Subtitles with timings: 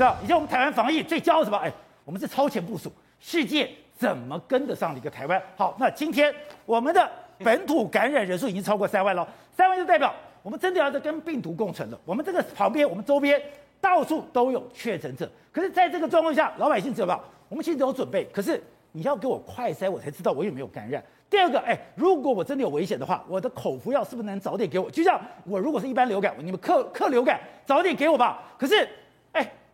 [0.00, 0.16] 对吧？
[0.24, 1.58] 以前我们台湾防疫最骄傲什么？
[1.58, 1.70] 哎，
[2.06, 5.40] 我们是超前部署，世界怎么跟得上的一个台湾？
[5.58, 6.34] 好，那今天
[6.64, 7.06] 我们的
[7.40, 10.10] 本土感染人数已经超过三万了，三万就代表
[10.42, 12.00] 我们真的要在跟病毒共存了。
[12.06, 13.38] 我们这个旁边，我们周边
[13.78, 17.20] 到处都有确诊者，可是在这个状况下，老百姓知道吧？
[17.50, 18.58] 我们其实有准备，可是
[18.92, 21.04] 你要给我快筛，我才知道我有没有感染。
[21.28, 24.90] 第二个，哎，如果我真的有危险的话，我的口服药是不是能早点给我？
[24.90, 28.42] 就像我如果是一般流感，你们克克流感早点给我吧。
[28.58, 28.88] 可是，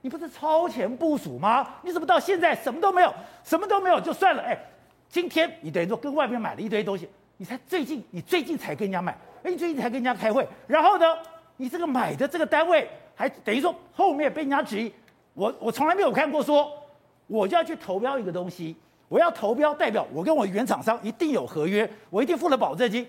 [0.07, 1.69] 你不是超前部署吗？
[1.83, 4.41] 你怎么到现在什么都没有，什么都没有就算了？
[4.41, 4.57] 哎，
[5.09, 9.11] 今天你等于说跟外面买了一堆东西，你才最近你最近才跟人家买，
[9.43, 11.05] 哎，你最近才跟人家开会，然后呢，
[11.57, 14.93] 你这个买的这个单位还等于说后面被人家质疑，
[15.35, 16.71] 我我从来没有看过说
[17.27, 18.77] 我就要去投标一个东西。
[19.09, 23.05] 我要投标，代表我跟我原厂商一定有合约，我一定付了保证金。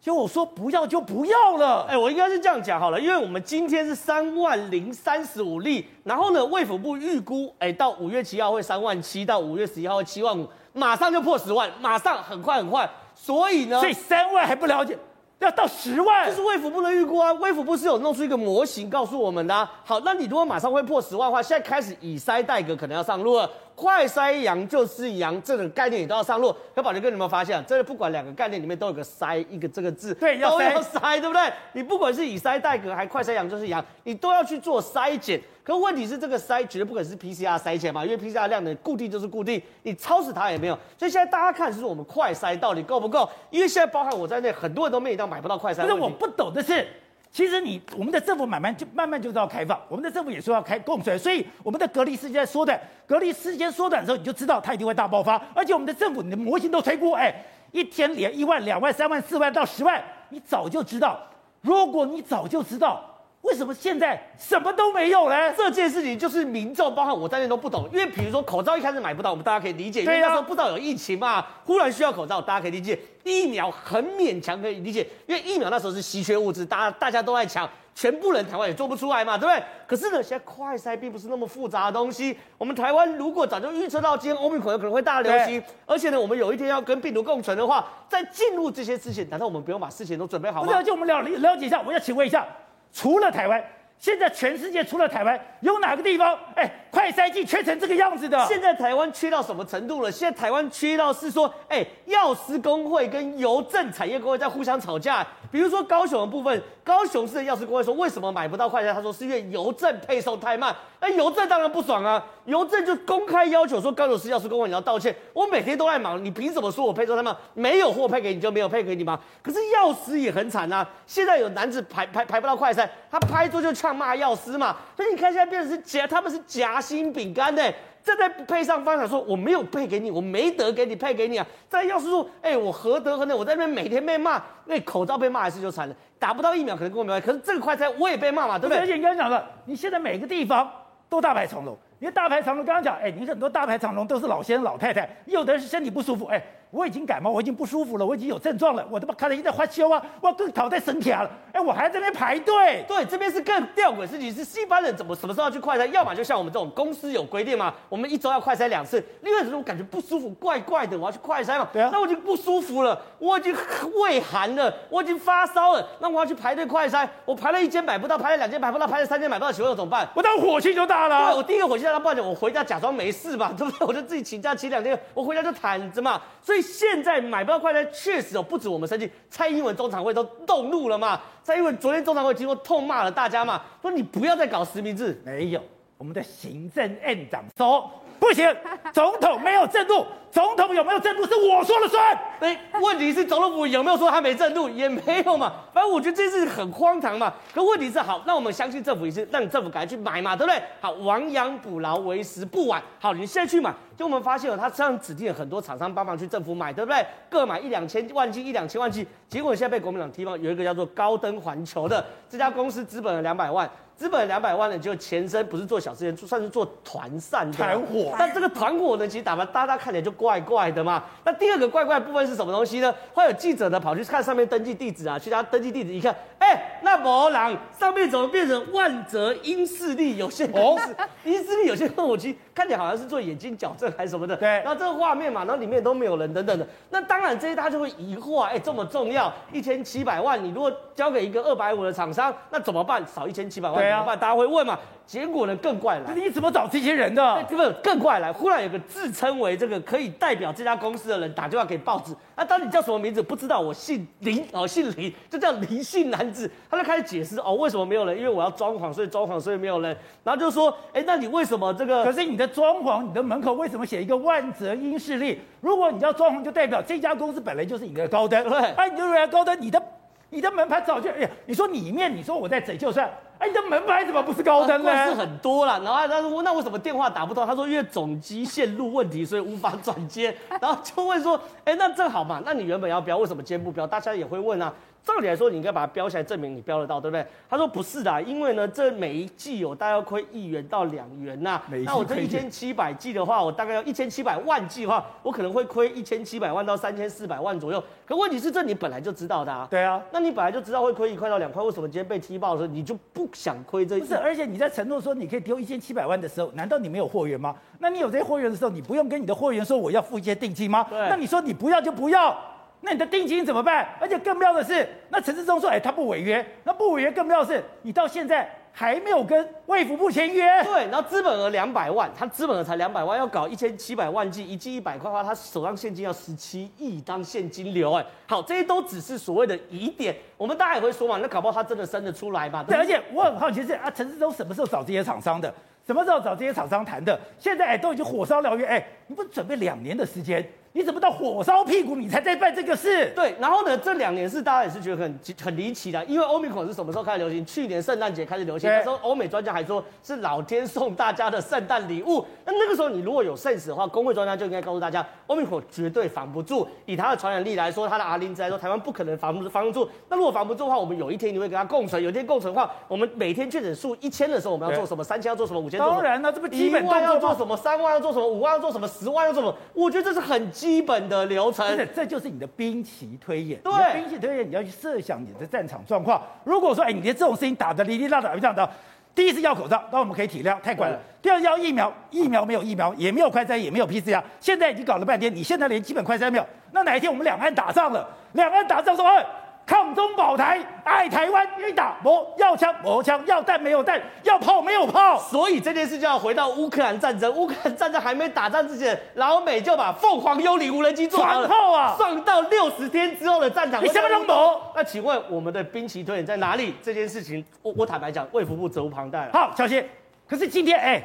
[0.00, 1.84] 就我说不要就不要了。
[1.88, 12.88] 哎，我应该是这样讲好了，因为我们今天是三万零三十五例，然后呢，卫福部预估，哎，到五月七号会三万七，到五月十一号会七万五，马上就破十万，马上很快很快。
[13.14, 14.96] 所以呢，所以三万还不了解，
[15.40, 17.32] 要到十万，这是卫福部的预估啊。
[17.32, 19.68] 卫福部是有弄出一个模型告诉我们的啊。
[19.84, 23.50] 好，那你如果马上会破十万的话，现在开始以塞代隔可能要上路了。
[23.78, 26.52] 快筛阳就是阳，这个概念你都要上路。
[26.74, 31.40] 可宝杰哥，你有没有发现，这个不管两个概念里面都有个筛一个这个字，对，都要筛，对不对？
[31.74, 35.40] 你不管是以筛代隔，还快筛阳就是阳，你都要去做筛检。
[35.62, 40.76] 可问题是这个筛绝对不可能是 PCR 筛检嘛，因为 PCR 量的固定就是固定，你超死它也没有。
[40.98, 43.30] 所以现在大家看是我们快筛到底够不够？
[43.50, 45.82] 因为现在包含我在内，很多人都面临到买不到快筛。
[45.82, 46.84] 可是我不懂的是。
[47.30, 55.36] 其实你我们的政府慢慢就慢慢就是要开放，我们的政府也说要开供水，所以我们的隔离时间缩短，隔离时间缩短的时候，你就知道它一定会大爆发。
[55.54, 57.34] 而且我们的政府，你的模型都推估，哎，
[57.72, 61.20] 一天连一万、两万、三万、四万到十万，你早就知道。
[61.60, 63.07] 如果你早就知道。
[63.42, 65.52] 为什么现在什么都没有呢？
[65.56, 67.88] 这件事情就是民众，包括我在内都不懂。
[67.92, 72.98] 因为比如说口罩一开始买不到，我们大家可以理解，因为那时候不知道有疫情嘛，忽然需要口罩，大家可以理解。
[73.24, 79.62] 疫苗很勉强可以理解，因为疫苗那时候是稀缺物资，大家大家都在抢，全部人台湾也做不出来嘛，对不对？
[79.86, 82.36] 可是呢，现在快筛并不是那么复杂的东西。
[82.56, 90.72] 我们台湾如果早就预测到今天欧米克有可能会大流行，而且呢，我们有一天要跟病毒共存的话，在进入这些之前，难道我们不用把事情都准备好吗？
[90.72, 92.46] 不是，就我们了了解一下，我要请问一下。
[92.92, 93.64] 除了台湾，
[93.98, 98.38] 现在全世界除了台湾，有哪个地方，哎，快筛剂缺成这个样子的？
[98.46, 100.10] 现在台湾缺到什么程度了？
[100.10, 105.26] 现在台湾缺到是说，哎，药师工会跟邮政产业工会在互相吵架。
[105.50, 108.94] 比如说高雄的部分，高雄市的药师工会说，为什么买不到快筛？
[108.94, 110.74] 他说是因为邮政配送太慢。
[111.00, 115.14] 那邮政当然不爽啊，邮政就公开要求说，高雄市药师工会你要道歉。
[115.32, 117.34] 我每天都在忙，你凭什么说我配送太慢？
[117.54, 119.18] 没有货配给你就没有配给你吗？
[119.42, 124.76] 可是药师也很惨啊，现在有男子排排排不到快筛，他拍桌就敲呛骂药师嘛。
[124.96, 127.62] 所以你看现在变成是夹，他们是夹心饼干呢。
[128.00, 131.46] 这在配上方想说我没有配给你，我没得给你配给你啊！
[131.68, 133.36] 在药师说，哎，我何德何能？
[133.36, 138.78] 我在那边每天被骂，那口罩被骂一次就惨了，打不到疫苗可能跟我没关系，可是这个快餐我也被骂嘛，对不对？
[138.78, 140.70] 而且你刚刚讲了，你现在每个地方
[141.10, 146.42] 都大排长龙，因为大排长龙刚刚讲，哎，你很多大排长龙都是老先生老太太，有的人是身体不舒服，哎。
[146.70, 152.84] 我已经感冒，我已经不舒服了，我已经有症状了，我他妈看了一在发烧啊，我更讨在身体了，哎，我还在那边排队。
[152.86, 155.84] 对，这边是更吊诡的事情，是西方人怎么什么时候要去快筛？
[155.88, 159.04] 要么就像我们这种公司有规定嘛，我们一周要快筛两次。
[159.22, 161.68] 另外我感觉不舒服，怪怪的，我要去快筛嘛。
[161.72, 161.90] 对啊。
[161.92, 163.52] 那我已经不舒服了，我已经
[164.00, 167.08] 胃寒了，我已经发烧了，那我要去排队快筛。
[167.24, 170.08] 我排了一间买不到，排了两间买不到，排了三间买不到，请问我怎么办？
[170.14, 171.32] 我当火气就大了。
[171.32, 173.84] 对，我第一个火气大，那不然我回家假装没事吧，对不对？
[173.84, 176.22] 我就自己请假请两天，我回家就躺着嘛。
[176.40, 177.48] 所以现在买。
[177.48, 181.18] 不到快筛，确实哦不止我们生气，蔡英文中常会都动怒了嘛？
[181.48, 185.18] 蔡英文昨天中常会经过痛骂了大家嘛，说你不要再搞实名制。
[185.24, 185.62] 没有，
[185.96, 188.54] 我们的行政院长说不行，
[188.92, 192.18] 总统没有制度，总统有没有制度是我说了算。
[192.40, 194.68] 哎，问题是总统府有没有说他没制度？
[194.68, 195.52] 也没有嘛。
[195.72, 197.32] 反正我觉得这事很荒唐嘛。
[197.54, 200.62] 可问题是好，那我们相信政府也是让政府赶快去买嘛，对不对？
[200.80, 202.82] 好，亡羊补牢为时不晚。
[202.98, 203.74] 好，你现在去买。
[203.96, 207.04] 就我们发现了，他这样指定了很多厂商帮忙去政府买，对不对？
[207.28, 209.04] 各买一两千万剂，一两千万剂。
[209.28, 218.14] 结果现在被国民党踢爆，有一个叫做高登环球的这家公司，资本了两百万，资本两百万呢，就前身不是做小吃店，算是做团散的团伙。
[218.16, 221.04] 但这个团伙呢，其实打扮大家看起来就怪怪的嘛。
[221.24, 222.92] 那第二个怪怪的部分是什么东西呢？
[223.14, 226.14] 会有记者呢跑去看上面登记地址啊，去他登记地址一看，
[226.48, 230.96] 哎、欸，那某人上面怎么变成万泽英视 力有限公司？
[231.24, 232.34] 英视力有限公司。
[232.54, 234.48] 看起来好像是做眼睛矫正还是什么的，对。
[234.48, 236.66] 然后这个画面嘛，然后里面都没有人等等的。
[236.90, 243.04] 那当然这些大家就会疑惑，哎，这么重要，一千七百万，你如果交给一个二百五的厂商，那怎么办？
[243.06, 244.18] 少一千七百万怎么办？
[244.18, 244.76] 大家会问嘛。
[245.06, 247.42] 结果呢更怪来，你怎么找这些人的？
[247.48, 258.16] 这个更怪了，忽然有个自称为这个可以代表这家公司的人打电话给报纸，那当你叫什么名字不知道，我姓林哦，姓林，就叫林姓男子，他就开始解释哦，为什么没有人？
[258.16, 259.96] 因为我要装潢，所以装潢，所以没有人。
[260.22, 262.04] 然后就说，哎，那你为什么这个？
[262.04, 265.40] 可是你的装潢，你的门口为什么写一个万泽英势力？
[265.60, 269.82] 如果你要装潢，就代表这家公司本来就是你的高端，对，哎，你就是来高端，你的。
[270.30, 275.06] 你的门牌早就哎呀，你说里面，你说我在整就算，哎，你的门牌怎么不是高登呢？
[275.06, 277.46] 是很多了，然后他说那为什么电话打不通？
[277.46, 280.36] 他说因为总机线路问题，所以无法转接。
[280.60, 283.86] 然后就问说，哎，那正好嘛，那你原本要标，为什么今天不标？
[283.86, 284.72] 大家也会问啊。
[285.08, 287.26] 照理来说，你应该把它标起来，证明你标得到，对不对？
[287.48, 291.62] 他说不是的，因为呢，这每一季有大概要亏一元到两元呐、啊。
[291.86, 297.82] 那我这一千七百季的话，我大概要一千七百万季的话，我可能会亏一千七百万到三千四百万左右。
[298.04, 299.66] 可问题是，这你本来就知道的啊。
[299.70, 303.98] 对啊，那你本来就知道会亏一块到两块，为什么今天被踢爆的时候，你就不想亏这？
[303.98, 307.56] 不是，而且你在承诺说你可以丢一千七百万的时候，难道你没有货源吗？
[307.78, 310.86] 那你有这些货源的时候，你不用跟你的货源说我要付一些定金吗？
[310.90, 311.08] 对。
[311.08, 312.36] 那你说你不要就不要。
[312.80, 313.88] 那你的定金怎么办？
[314.00, 316.44] 而且更妙的是，那陈志忠说，哎，他不违约。
[316.64, 320.62] 那不违约更妙的是，你到现在还没有跟卫福部签约。
[320.62, 327.92] 对，然后资本额两百万，他资本额才两百万，要搞一千七百万剂，一剂一百块的话，他手上现金要十七亿当现金流。
[327.94, 330.14] 哎，好，这些都只是所谓的疑点。
[330.36, 332.62] 我们大家也会说嘛，那搞不好他真的生得出来嘛？
[332.62, 335.52] 对，而且我很好奇是啊，陈志忠什么时候找这些厂商的？
[335.84, 337.18] 什么时候找这些厂商谈的？
[337.38, 340.46] 现在哎，都已经火烧燎原，哎，你不准备两年的时间？
[340.72, 343.10] 你怎么到火烧屁股你才在办这个事？
[343.16, 347.44] 对，然后呢，这两年是大家也是觉得很很离奇的，因为欧米孔是什么时候开始流行？
[347.44, 352.24] 去年圣诞节开始流行，那时候欧美专家还说是老天送大家的圣诞礼物。
[352.44, 356.68] 那那个时候你如果有 sense 的话，工会专家就应该告诉大家，欧米孔绝对防不住。
[356.86, 359.88] 以它的传染力来说，它的 R 零值来说，台湾不可能防不防得住。
[360.08, 365.02] 那如果防不住的话，我们有一天你会跟它共存，有一天共存的话，我们每天确诊数一千的时候，我们要做什么？
[365.02, 365.58] 三千要做什么？
[365.58, 365.78] 五千？
[365.80, 367.56] 当然了，这不基本动作要做什么？
[367.56, 368.28] 三万要做什么？
[368.28, 368.86] 五万要做什么？
[368.86, 369.54] 十万要做什么？
[369.72, 371.52] 我觉得这是很基本的流。
[371.52, 373.60] 真的，这就是你的兵棋推演。
[373.60, 376.20] 对，兵棋推演，你要去设想你的战场状况。
[376.44, 378.68] 如果说，哎，你连这种事情打得哩哩啦啦，这样的，
[379.14, 380.98] 第一次要口罩，那我们可以体谅，太乖了。
[381.22, 384.22] 第二要疫苗，疫苗没有疫苗，也没有快筛，也没有 PCR。
[384.40, 388.08] 现在已经搞了半天，你现在连基本快筛没有，那哪一天我们两岸打仗了？
[388.32, 389.24] 两岸打仗说，哎。
[389.68, 395.18] 抗中保台，爱台湾，愿意打，磨要枪没枪，要弹没有弹，要炮没有炮。
[395.18, 397.30] 所以这件事就要回到乌克兰战争。
[397.34, 403.84] 乌克兰战争还没打仗之前，老美就把凤凰幽灵无人机做好了，传炮啊，送到六十天之后的战场。
[403.84, 404.58] 你什么都懂。
[404.74, 406.74] 那请问我们的兵棋推演在哪里？
[406.82, 409.28] 这件事情，我我坦白讲，卫福部责无旁贷。
[409.34, 409.86] 好，小心，
[410.26, 411.02] 可是今天哎，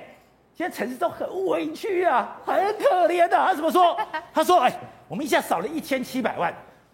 [0.55, 3.47] 现在陈时中很委屈啊，很可怜的、啊。
[3.49, 3.97] 他怎么说？
[4.33, 4.71] 他说：哎，
[5.09, 6.53] 我们一下少了一千七百万。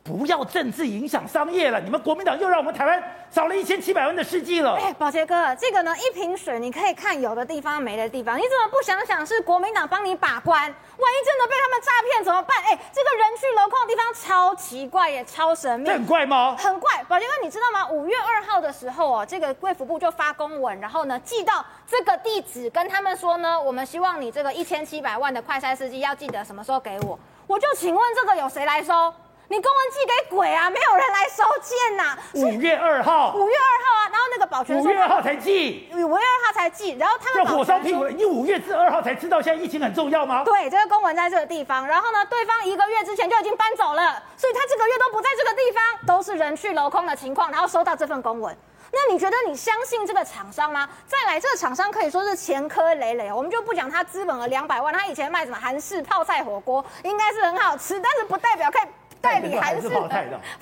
[0.09, 4.73] 不要政治影响商业了，你们国民党又让我们台湾少了一千七百万的司机了。
[4.73, 10.59] 哎，宝杰哥，这个呢，一瓶水你可以看有的地方没的地方，你怎么不想想是国民党帮你把关？
[10.63, 12.57] 万一真的被他们诈骗怎么办？
[12.63, 15.87] 哎，这个人去楼空的地方超奇怪也超神秘。
[15.87, 16.55] 很怪吗？
[16.57, 17.87] 很怪，宝杰哥，你知道吗？
[17.91, 27.19] 五月二号的时候哦，这个贵福部就发公文，然后呢寄到这个地址，跟他们说呢，我们希望你这个一千七百万的快餐司机要记得什么时候给我。
[27.45, 29.13] 我就请问这个有谁来收？
[29.51, 30.69] 你公文寄给鬼啊！
[30.69, 32.17] 没有人来收件呐、啊。
[32.35, 38.07] 五月二号，五月二号啊，然后那个保全说五月二号才寄，五月二号才寄，然后他们火烧屁股。
[38.09, 40.43] 你五月至二号才知道现在疫情很重要吗？
[40.43, 48.55] 对，这个公文在这个地方，然后呢，对方一个月之前就已经搬走了，所以他这个月都不在这个地方，都是人去楼空的情况，然后收到这份公文。
[48.91, 50.87] 那你觉得你相信这个厂商吗？
[51.07, 58.81] 再来，这个厂商可以说是前科累累，我们就不讲他资本额两百万，他以前卖什么韩式泡菜火锅，应该是很好吃，但是不代表可以。
[59.21, 59.99] 代理韩式的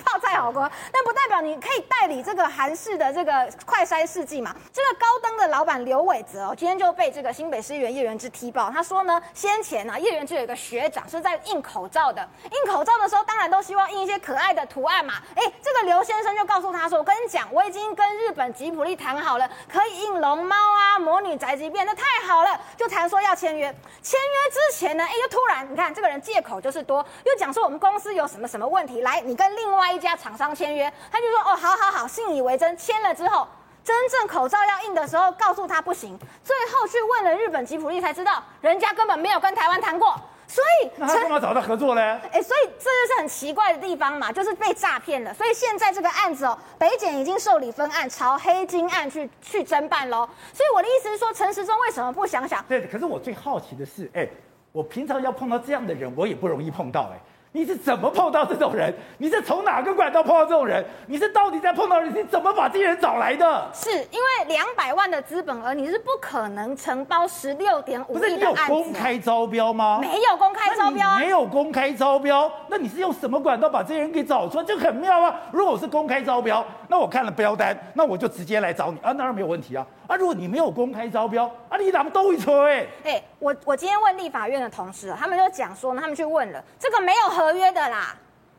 [0.04, 4.54] 泡菜火 锅，但不代表你可以代理这个韩式的这个快筛试剂嘛？
[4.72, 8.70] 这个高登的老板刘伟泽哦，今天就被这个新北市议员叶元之踢爆。
[8.70, 15.14] 他说呢，先前呢、啊，叶元之有一个学长是在印口罩的，印口罩的时候当然都希望印一些可爱的图案嘛。
[15.36, 23.66] 哎，这个刘先生就告诉他说：“我跟你讲，我已经跟日本吉普力谈好了，可以印龙猫啊、魔女宅急便，那太好了。”就谈说要签约。
[24.02, 28.47] 签约之前呢，哎，又突然你看这个人借口就是多，又讲说我们公司有什么。
[28.48, 29.02] 什么问题？
[29.02, 32.74] 来，你跟另外一家厂商签约，他就说哦，好好好，信以为真。
[32.78, 33.46] 签了之后，
[33.84, 36.18] 真正口罩要印的时候，告诉他不行。
[36.42, 40.14] 最后去问了日本吉普力，才知道人家根本没有跟台湾谈过。
[40.46, 42.00] 所以那他干嘛找他合作呢？
[42.32, 45.34] 哎，所以这就是很奇怪的地方嘛，就是被诈骗了。
[45.34, 50.26] 所以现在这个案子哦，北检已经受理分案，朝黑金案去去侦办喽。
[50.54, 52.64] 所以我的意思是说，陈时中为什么不想想？
[52.68, 54.26] 对，可是我最好奇的是，哎，
[54.72, 57.20] 我平常要碰到这样的人，我也不容易碰到，哎。
[57.52, 58.92] 你是怎么碰到这种人？
[59.16, 60.84] 你是从哪个管道碰到这种人？
[61.06, 62.14] 你是到底在碰到人？
[62.14, 63.70] 你怎么把这些人找来的？
[63.72, 68.28] 是因为两百万的资本额，你是不可能承包十六点五亿的案子。
[68.28, 69.98] 不是你有公开招标吗？
[70.00, 71.18] 没有公开招标啊。
[71.18, 74.64] 没有公开招标，那你是用什么管道把这些人给找出来？
[74.64, 75.34] 这很妙啊！
[75.50, 79.86] 如果我是公开招标，那我看了标单，那我就直接来找你啊，当然没有问题啊。
[80.06, 82.88] 啊，如果你没有公开招标，啊，你怎么都一吹？
[83.04, 88.16] 哎，我我今天问立法院的同事，他们就讲说呢，他们去问了，这个没有合约的啦。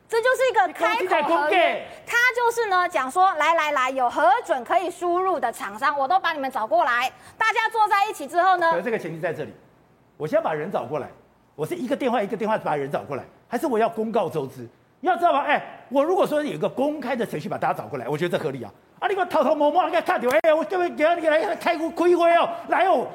[0.08, 9.54] 这就是一个开口合约，他就是呢讲说，来来来，有核准可以输入的厂商，我都把你们找过来，大家坐在一起之后呢，可这个前提在这里，
[10.18, 11.08] 我先把人找过来，
[11.56, 14.68] 我是一个电话一个电话把人找过来，还是我要公告周知？
[15.02, 15.42] 你要知道吗？
[15.42, 18.72] 哎，我如果说有一个公开的程序把大家找过来，我觉得这合理啊。
[19.00, 23.06] 啊，你给我偷偷摸摸，你给看掉，哎，我这边给他你给他开个开会哦，来哦。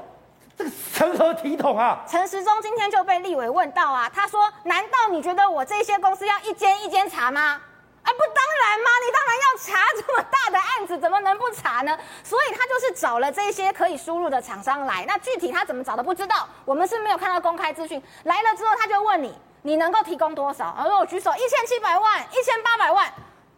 [0.57, 2.05] 这个成何体统啊！
[2.09, 7.61] 陈时中今天就被立委问到啊，他说：“难道你觉得我这些公司要一间一间查吗？
[8.03, 8.91] 啊，不，当然吗？
[9.05, 11.99] 你当然要查，这么大的案子怎么能不查呢？
[12.23, 15.05] 所以他就是找了这些可以输入的厂商来。
[15.09, 18.01] 那具体他怎么找的不知道，我们是没有看到公开资讯。
[18.23, 20.73] 来了之后，他就问你，你能够提供多少？
[20.77, 23.13] 然后我举手，一千七百万，一千八百万。”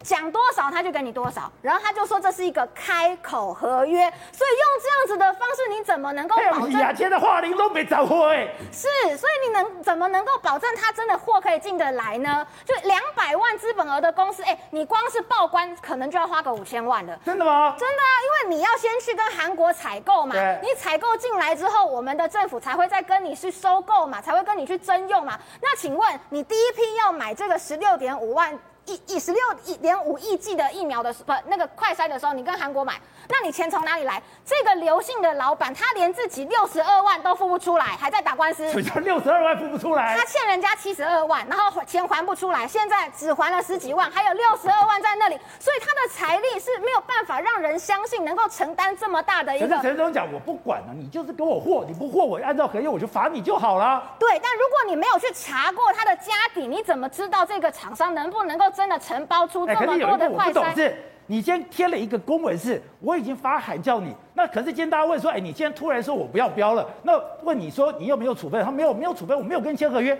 [0.07, 6.71] 讲多少他就给你多少，然后他就说这是一个开口合约，所以用这样子的方式，你怎么能够保证？
[6.79, 8.47] 亚千的话你都没找货哎。
[8.71, 8.87] 是，
[9.17, 12.47] 所以你能怎么能够保证他真的货可以进得来呢？
[12.63, 17.19] 就两百万资本额的公司，哎，你光是报关可能就要花个五千万了。
[17.25, 17.75] 真的吗？
[17.77, 25.37] 真的啊，因为你要先去跟韩国采购嘛，你采购进来之后，我们的政府才会再跟你去收购嘛，才会跟你去征用嘛。
[25.61, 28.57] 那请问你第一批要买这个十六点五万？
[28.87, 32.95] 一一十六亿点五亿剂的疫苗的不那个快筛的时候，你跟韩国买，
[33.27, 34.21] 那你钱从哪里来？
[34.45, 38.71] 这个刘姓的老板他连自己六十二万都付不出来，还在打官司。
[38.71, 49.67] 所以他六十二万付不出来，他欠人家七十二万，然后钱还不出来，现在只还了十几万，还有六十二万在那里，所以他的财力是没有办法让人相信能够承担这么大的一个。
[49.67, 54.01] 可是陈总讲，我不管了，你就是给我货，你不货我按照合约我就罚你就好了。
[54.17, 59.65] 对，但如果你没有去查过他的家底，你怎么知道这个厂商能不能够真的承包出？
[59.65, 68.63] 哎，可是有一个我不懂是，你先贴了一个公文，是我已经发函叫你，那可是今天大家问说，哎，你今天突然说我不要标了，那问你说你有没有处分？
[68.63, 70.13] 他没有，没有处分，我没有跟你签合约，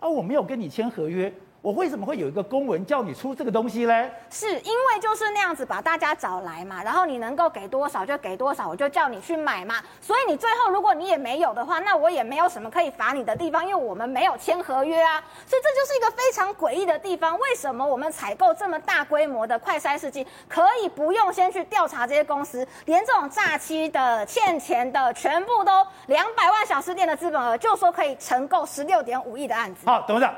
[0.00, 1.32] 啊，我没有跟你签合约。
[1.62, 4.10] 我为什么会有一个公文叫你出这个东西嘞？
[4.30, 9.74] 是因为就是那样子把大家找来嘛，然后你能够给多少就给多少，我就叫你去买嘛。
[10.00, 15.22] 所以你最后如果你也没有的话，那我也没有什么可以罚你的地方，因为我们没有签合约啊。
[15.46, 17.38] 所以这就是一个非常诡异的地方。
[17.38, 29.82] 为什么我们采购这么大规模的快筛试剂，可以不用先去调查这些公司，连这种诈欺的、欠钱的，全部都两百万小吃店的资本额，就说可以承购十六点五亿的案子？
[29.84, 30.34] 好，董事长。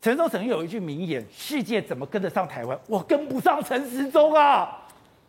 [0.00, 2.78] 陈时中曾经有一句名言：“世界怎么跟得上台湾？
[2.88, 4.82] 我跟不上陈时中啊！”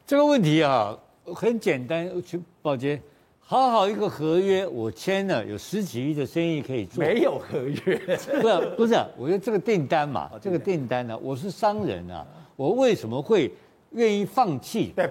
[0.08, 3.02] 这个问题啊，很简单，去宝杰，
[3.42, 7.04] 好好一个合约，我签了，有十几亿的生意可以做。
[7.04, 7.98] 没有合约，
[8.40, 12.26] 不是不是，我觉得这个订单嘛，这个订单呢、啊，我是商人啊，
[12.56, 13.52] 我为什么会
[13.92, 14.94] 愿意放弃？
[14.96, 15.06] 对，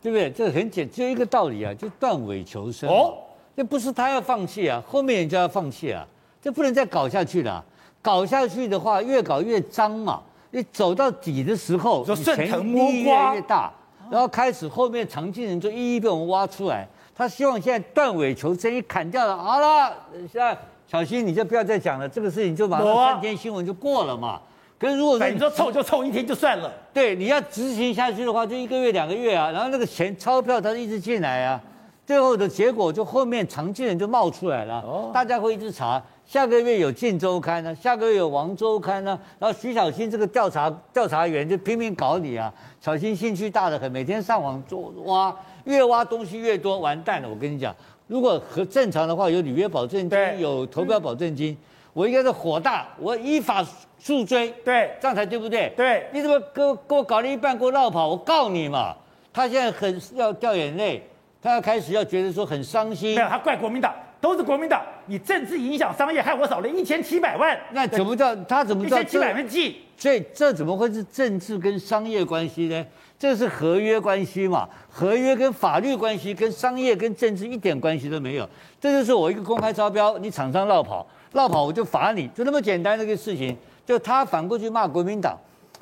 [0.00, 0.30] 对不对？
[0.30, 2.88] 这个很简，只有一个道理啊，就断尾求生。
[2.88, 3.18] 哦，
[3.56, 6.06] 这不是他要放弃啊，后面人家要放弃啊，
[6.40, 7.64] 这不能再搞下去了。
[8.02, 10.20] 搞下去的话，越搞越脏嘛。
[10.50, 13.72] 你走到底的时候，就顺藤摸瓜，越越大，
[14.10, 16.86] 然后开始后面藏进人就一一被我们挖出来。
[17.14, 19.94] 他希望现在断尾求生，一砍掉了，好了，
[20.30, 20.54] 现在
[20.86, 24.40] 小新你就不要再讲了，这个事情就马上三天新闻就过了嘛。
[24.78, 29.50] 可是如果说你说凑就凑一天就算了，对，你要执行下去的话，就一个月两个月啊。
[29.50, 31.60] 然后那个钱钞票它一直进来啊，
[32.04, 36.02] 最后的结果就后面常见人就冒出来了，大家会一直查。
[36.26, 42.52] 下个月有《晋周刊》呢，下个月有《王周刊》呢，然后徐小新这个调查调查员就拼命搞你啊！
[42.80, 47.28] 小新兴趣大得很，每天上网做挖，越挖东西越多，完蛋了！
[47.28, 47.74] 我跟你讲，
[48.06, 51.56] 如果和正常的话，有履约保证金，有投标保证金，
[51.92, 53.64] 我应该是火大，我依法
[53.98, 55.72] 诉追，对，这样才对不对？
[55.76, 58.08] 对，你怎么给我给我搞了一半给我绕跑？
[58.08, 58.96] 我告你嘛！
[59.32, 61.02] 他现在很要掉眼泪，
[61.42, 63.92] 他要开始要觉得说很伤心，没有，他怪国民党。
[64.22, 67.58] 都是国民党，你政治影响商业，害我少了一千七百万。
[67.72, 69.78] 那怎么叫他怎么叫一千七百万计？
[69.96, 72.86] 所以这怎么会是政治跟商业关系呢？
[73.18, 74.68] 这是合约关系嘛？
[74.88, 78.48] 合约跟法律关系跟商业跟政治一点关系都没有。
[78.80, 83.58] 这就是我一个公开招标，你厂商绕跑，绕跑我就罚你，就那么简单的一个事情。
[83.84, 85.36] 就他反过去骂国民党，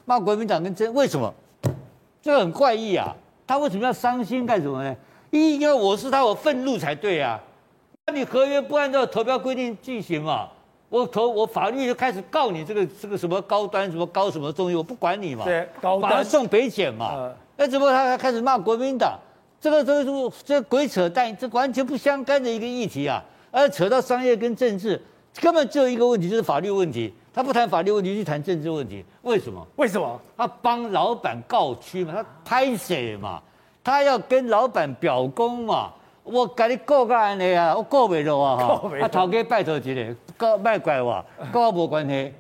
[0.07, 1.31] 骂国民党跟真为什么？
[2.23, 3.15] 这个很怪异啊！
[3.47, 4.97] 他为什么要伤心干什么呢？
[5.31, 7.41] 因为我是他，我愤怒才对啊。
[8.07, 10.49] 那你合约不按照投标规定进行嘛？
[10.89, 17.15] 我投我法律就开始告你这个这个什么高端什么高什么东西，我不管你嘛，对，高端把他送北检嘛。
[17.15, 19.19] 呃那怎么他还开始骂国民党？
[19.61, 23.23] 这个这个这鬼扯淡，这完全不相干的一个议题啊！
[23.51, 24.99] 而扯到商业跟政治，
[25.43, 27.13] 根本只有一个问题，就是法律问题。
[27.35, 29.65] 他不谈法律问题，去谈政治问题，为什么？
[29.77, 30.19] 为什么？
[30.39, 33.43] 他帮老板告屈嘛，他拍谁嘛？
[33.83, 35.91] 他要跟老板表功嘛？
[36.23, 38.91] 我给你告个安尼啊，我告袂落啊哈！
[39.01, 42.33] 他头家拜托一个，告卖怪我，告我无关系。